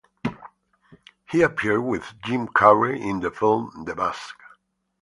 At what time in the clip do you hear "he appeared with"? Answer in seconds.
1.29-2.15